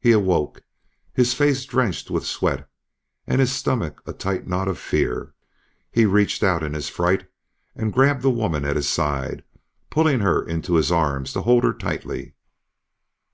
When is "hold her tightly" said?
11.42-12.32